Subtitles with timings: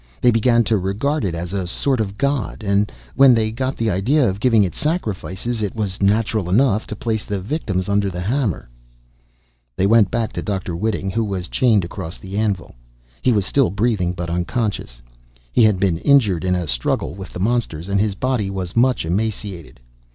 [0.19, 2.63] They began to regard it as a sort of god.
[2.63, 6.95] And when they got the idea of giving it sacrifices, it was natural enough to
[6.95, 8.67] place the victims under the hammer."
[9.75, 10.75] They went back to Dr.
[10.75, 12.73] Whiting who was chained across the anvil.
[13.21, 15.03] He was still breathing, but unconscious.
[15.51, 19.05] He had been injured in a struggle with the monsters, and his body was much
[19.05, 19.79] emaciated.